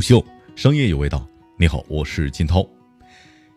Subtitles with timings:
[0.00, 0.24] 虎嗅，
[0.56, 1.28] 商业有味道。
[1.58, 2.66] 你好，我是金涛。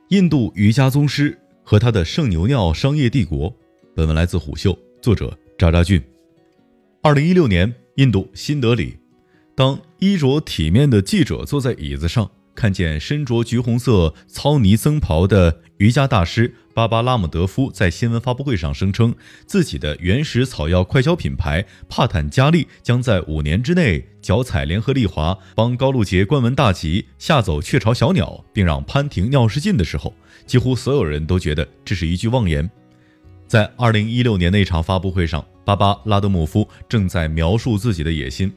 [0.09, 3.55] 印度瑜伽宗师和他的圣牛尿商业帝国。
[3.95, 6.03] 本文来自虎嗅，作者扎扎俊。
[7.01, 8.97] 二零一六年，印度新德里，
[9.55, 12.29] 当衣着体面的记者坐在椅子上。
[12.53, 19.13] 看见身着橘红色糙呢僧袍的瑜伽大师巴巴拉姆德夫在新闻发布会上声称，
[19.45, 30.11] 自己的原始草药快销品牌帕坦加利将在五年之内脚踩联合利华，帮高露洁关门大吉，吓走雀巢小鸟，并让潘婷尿失禁的时候，
[30.47, 32.67] 几乎所有人都觉得这是一句妄言。
[33.47, 38.51] 在二零一六年那场发布会上，巴巴拉德姆夫正在描述自己的野心。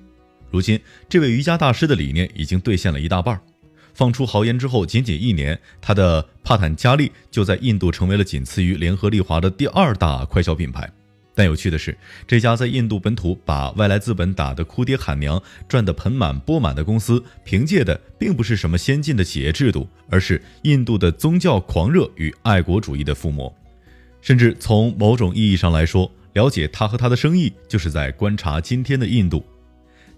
[0.51, 3.39] 如今，这位瑜伽大师的理念已经兑现了一大半。
[3.97, 10.87] 放出豪言之后，仅仅一年，他的帕坦加利就在印度成为了仅次于联合利华的第二大快消品牌。
[11.35, 11.97] 但有趣的是，
[12.27, 23.51] 这家在印度本土把外来资本打得哭爹喊娘、赚得盆满钵满的公司，凭借的并不是什么先进的企业制度，而是印度的宗教狂热与爱国主义的附魔。
[24.21, 29.43] 甚至从某种意义上来说，了解他和他的生意，就是在观察今天的印度。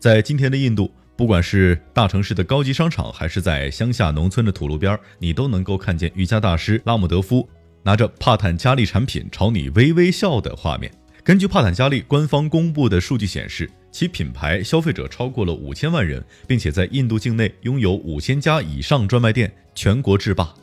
[0.01, 0.92] 在今天的印度。
[1.19, 7.48] 不管是大城市的高级商场，还是在乡下农村的土路边，你都能够看见瑜伽大师拉姆德夫
[7.83, 10.89] 拿着帕坦加利产品朝你微微笑的画面。
[11.24, 20.55] 根据帕坦加利官方公布的数据显示，其品牌消费者超过了五千万人，并且在印度境内拥有五千家以上专卖店，全国制霸。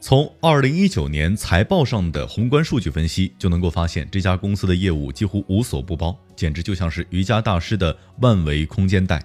[0.00, 9.22] 从二零一九年财报上的宏观数据分析，就能够发现这家公司的业务几乎无所不包，简直就像是瑜伽大师的万维空间带。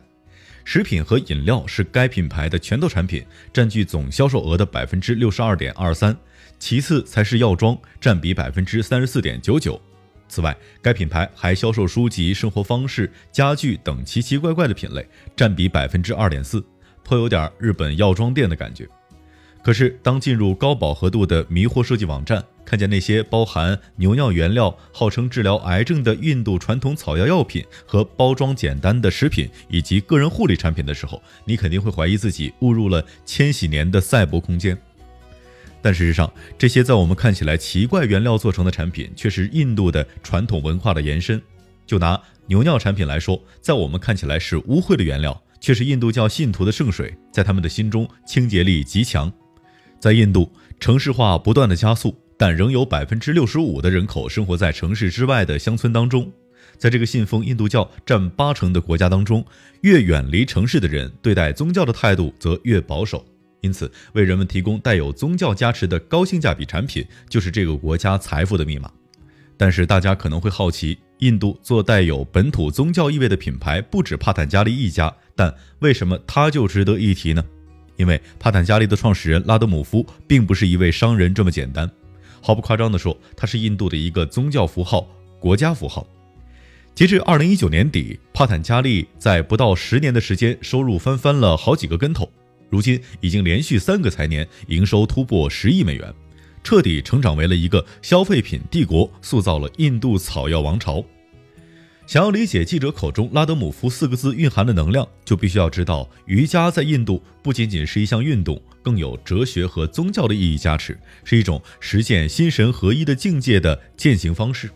[0.65, 6.17] 食品和饮料是该品牌的拳头产品，占据总销售额的百分之六十二点二三，
[6.59, 9.79] 其次才是药妆，占比百分之三十四点九九。
[10.27, 16.65] 此外，该品牌还销售书籍、生活方式、家具等奇奇怪怪的品类，占比百分之二点四，
[17.03, 18.87] 颇有点日本药妆店的感觉。
[19.63, 34.77] 可是，当进入高饱和度的迷惑设计网站，看见那些包含牛尿原料、号称治疗癌症的印度传统草药药品和包装简单的食品以及个人护理产品的时候，你肯定会怀疑自己误入了千禧年的赛博空间。
[35.81, 41.39] 但事实上，这些在我们看起来奇怪原料做成的产品，却是印度的传统文化的延伸。
[41.85, 49.31] 就拿牛尿产品来说，在我们看起来是污秽的原料，却是印度教信徒的圣水，在他们的心中清洁力极强。
[49.99, 56.31] 在印度，城市化不断的加速，但仍有百分之六十五的人口生活在城市之外的乡村当中。
[56.77, 59.45] 在这个信奉印度教占八成的国家当中，
[59.81, 63.25] 越远离城市的人，对待宗教的态度则越保守。
[63.61, 68.91] 因此，为人们提供带有宗教加持的高性价比产品，就是这个国家财富的密码。
[69.57, 77.43] 但是，大家可能会好奇，印度做带有本土宗教意味的品牌不止帕坦加利一家，但为什么它就值得一提呢？
[77.95, 81.89] 因为帕坦加利的创始人拉德姆夫并不是一位商人这么简单，
[82.41, 85.07] 毫不夸张地说，它是印度的一个宗教符号、
[85.39, 86.05] 国家符号。
[86.93, 92.31] 截至二零一九年底，帕坦加利在不到十年的时间，收入翻翻了好几个跟头，
[92.69, 96.13] 如今已经连续三个财年营收突破十亿美元，
[96.63, 101.03] 彻底成长为了一个消费品帝国，塑造了印度草药王朝。
[102.07, 114.69] 想要理解记者口中“拉德姆夫”四个字蕴含的能量，就必须要知道，瑜伽在印度不仅仅是一项运动，更有哲学和宗教的意义加持，是一种实现心神合一的境界的践行方式。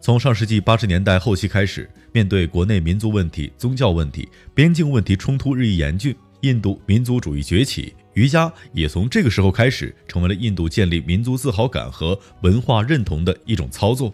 [0.00, 14.12] 从上世纪八十年代后期开始，面对国内民族问题、宗教问题、边境问题冲突日益严峻，印度民族主义崛起，瑜伽也从这个时候开始，成为了印度建立民族自豪感和文化认同的一种操作。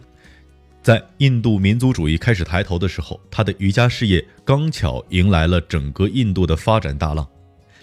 [0.85, 7.27] 在印度民族主义开始抬头的时候，他的瑜伽事业刚巧迎来了整个印度的发展大浪。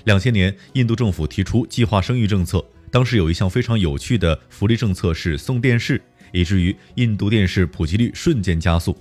[0.04, 6.00] 两千年，印度政府提出计划生育政策，当时有一项非常有趣的福利政策是送电视，
[6.32, 8.96] 以至于印度电视普及率瞬间加速。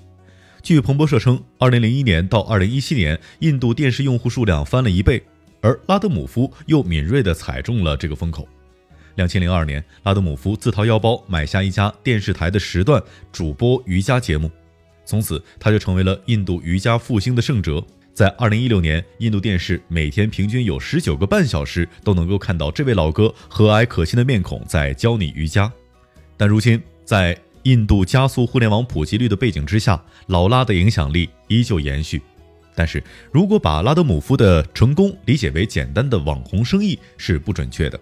[0.64, 5.22] 据彭博社称，二零零一年到二零一七年，印度电视用户数量翻了一倍，
[5.62, 8.48] 而拉德姆夫又敏锐地踩中了这个风口。
[9.16, 14.50] 两千零二年，拉德姆夫自掏腰包买下一家电视台的时段，主播瑜伽节目，
[15.06, 17.84] 从此他就成为了印度瑜伽复兴的圣哲。
[18.14, 25.72] 在二零一六年，印度电视每天平均有十九个半小时都能够看到这位老哥和蔼可亲的面孔在教你瑜伽。
[26.36, 32.22] 但如今，在印度加速互联网普及率的背景之下，老拉的影响力依旧延续。
[32.76, 38.00] 但是如果把拉德姆夫的成功理解为简单的网红生意，是不准确的。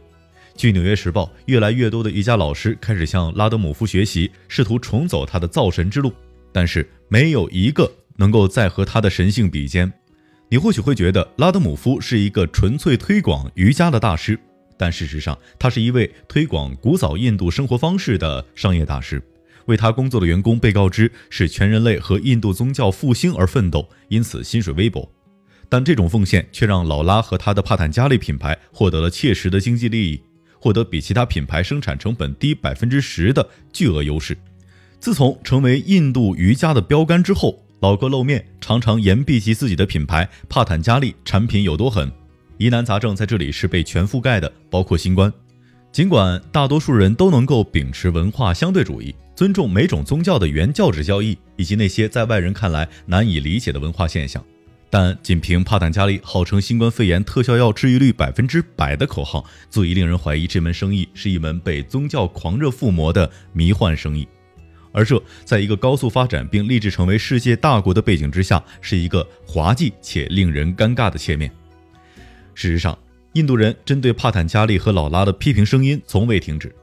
[0.60, 6.12] 据《纽约时报》，越来越多的瑜伽老师开始向拉德姆夫学习，试图重走他的造神之路，
[6.52, 9.90] 但是没有一个能够再和他的神性比肩。
[10.50, 14.38] 你或许会觉得拉德姆夫是一个纯粹推广瑜伽的大师，
[14.78, 19.24] 但事实上，他是一位推广古早印度生活方式的商业大师。
[19.68, 25.10] 为他工作的员工被告知是全人类和印度宗教复兴而奋斗，因此薪水微薄。
[25.70, 30.22] 但这种奉献却让劳拉和他的帕坦加利品牌获得了切实的经济利益，
[30.60, 34.38] 获得比其他品牌生产成本低百分之十的巨额优势。
[35.00, 42.12] 自从成为印度瑜伽的标杆之后，老哥露面，常常言毕及自己的品牌帕坦加利产品有多狠。
[42.58, 45.32] 疑难杂症在这里是被全覆盖的，包括新冠。
[45.92, 54.44] 尽管大多数人都能够秉持文化相对主义，尊重每种宗教的原教旨教义以及那些在外人看来难以理解的文化现象，
[54.90, 64.28] 但仅凭帕坦加利号称新冠肺炎特效药治愈率百分之百的口号，足以令人怀疑这门生意是一门被宗教狂热附魔的迷幻生意。
[64.92, 71.52] 而这，在一个高速发展并立志成为世界大国的背景之下，是一个滑稽且令人尴尬的切面。
[72.56, 72.98] 事实上，
[73.34, 76.74] 印度人针对帕坦加利和老拉的批评声音从未停止，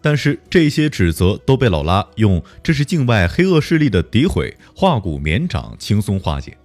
[0.00, 6.56] 但是这些指责都被老拉用“这是境外黑恶势力的诋毁”化骨绵掌轻松化解。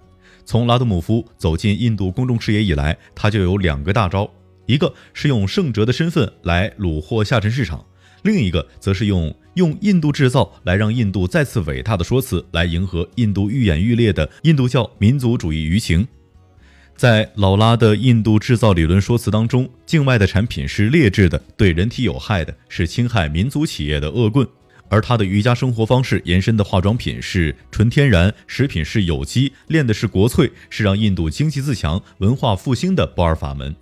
[0.44, 4.30] 从拉德姆夫走进印度公众视野以来，他就有两个大招：
[4.66, 7.84] 一个是用圣哲的身份来虏获下沉市场。
[8.22, 16.06] 另一个则是用用印度制造来让印度再次伟大的说辞，来迎合印度愈演愈烈的印度教民族主义舆情。
[16.94, 24.46] 在老拉的印度制造理论说辞当中，境外的产品是劣质的，对人体有害的，是侵害民族企业的恶棍；
[24.92, 33.74] 而他的瑜伽生活方式延伸的化妆品是纯天然，食品是有机，练的是国粹，是让印度经济自强、文化复兴的不二法门。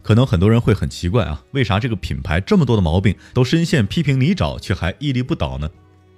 [0.00, 5.68] 可能很多人会很奇怪啊，为啥这个品牌这么多的毛病都深陷批评泥沼，却还屹立不倒呢？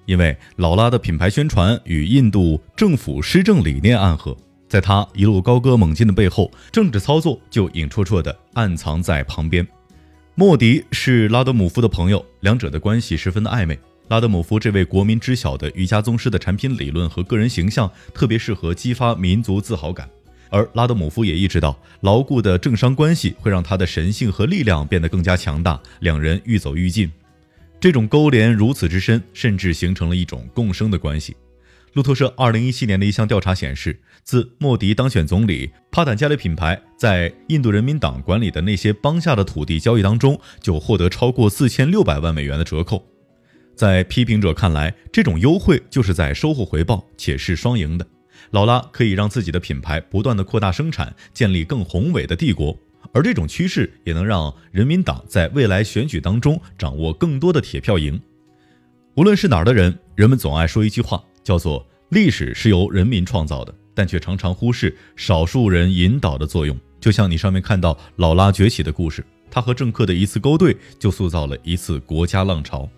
[0.05, 4.37] 因为老拉的品牌宣传与印度政府施政理念暗合，
[4.69, 9.67] 在他一路高歌猛进的背后，政治操作就影绰绰的暗藏在旁边。
[10.37, 13.77] 莫迪是拉德姆夫的朋友，两者的关系十分的暧昧。
[14.09, 20.09] 拉德姆夫这位国民知晓的瑜伽宗师的产品理论和个人形象，特别适合激发民族自豪感。
[20.49, 27.11] 而拉德姆夫也意识到，牢固的政商关系会让他的神性和力量变得更加强大，两人愈走愈近。
[27.81, 31.37] 这种勾连如此之深，甚至形成了一种共生的关系。
[31.95, 43.05] 路透社2017年的一项调查显示，自莫迪当选总理，帕坦加利品牌在印度人民党管理的那些邦下的土地交易当中，就获得超过4600万美元的折扣。
[43.77, 48.07] 在批评者看来，这种优惠就是在收获回报，且是双赢的。
[48.53, 52.75] 劳拉可以让自己的品牌不断的扩大生产，建立更宏伟的帝国，
[53.13, 58.19] 而这种趋势也能让人民党在未来选举当中掌握更多的铁票赢。
[59.15, 66.75] 无论是哪儿的人，人们总爱说一句话，叫做“历史是由人民创造的”，但却常常忽视少数人引导的作用。
[66.99, 72.89] 就像你上面看到劳拉崛起的故事，他和政客的一次勾兑，就塑造了一次国家浪潮。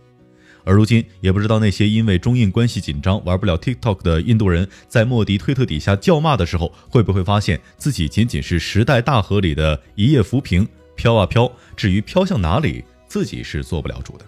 [0.64, 11.50] 而如今，也不知道那些因为中印关系紧张玩不了 TikTok 的印度人，在莫迪推特底下叫骂的时候，会不会发现自己仅仅是时代大河里的一叶浮萍，飘啊飘。
[11.76, 14.24] 至于飘向哪里，自己是做不了主的。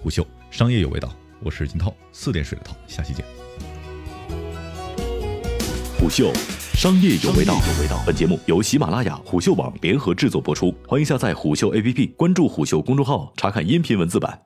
[0.00, 3.24] 虎嗅商业有味道，我是金涛，四点水的涛，下期见。
[5.98, 6.32] 虎嗅
[6.74, 7.58] 商业有味道，
[8.06, 14.40] 本节目由喜马拉雅、虎嗅网联合制作播出，欢迎下载虎嗅 APP，关注虎嗅公众号，查看音频文字版。